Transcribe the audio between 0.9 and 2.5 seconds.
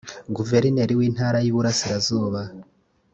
w intara y iburasirazuba